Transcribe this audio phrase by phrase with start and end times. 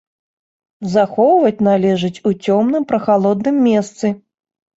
[0.93, 4.13] Захоўваць належыць у цёмным прахалодным месцы.